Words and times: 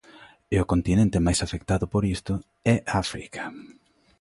E 0.53 0.55
o 0.63 0.69
continente 0.71 1.23
máis 1.25 1.39
afectado 1.45 1.85
por 1.93 2.03
isto 2.15 2.33
é 2.73 2.75
África. 3.03 3.43